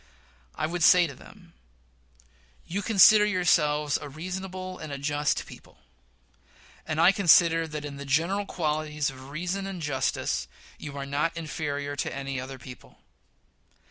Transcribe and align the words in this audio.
I 0.55 0.65
would 0.65 0.81
say 0.81 1.05
to 1.05 1.13
them: 1.13 1.53
You 2.65 2.81
consider 2.81 3.23
yourselves 3.23 3.99
a 4.01 4.09
reasonable 4.09 4.79
and 4.79 4.91
a 4.91 4.97
just 4.97 5.45
people; 5.45 5.77
and 6.87 6.99
I 6.99 7.11
consider 7.11 7.67
that 7.67 7.85
in 7.85 7.97
the 7.97 8.03
general 8.05 8.47
qualities 8.47 9.11
of 9.11 9.29
reason 9.29 9.67
and 9.67 9.79
justice 9.79 10.47
you 10.79 10.97
are 10.97 11.05
not 11.05 11.37
inferior 11.37 11.95
to 11.97 12.15
any 12.15 12.41
other 12.41 12.57
people. 12.57 12.97